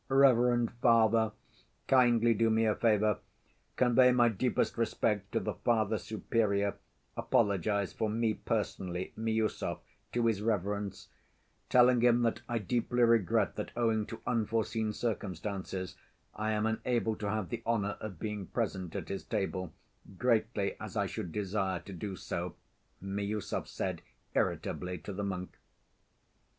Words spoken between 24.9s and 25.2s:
to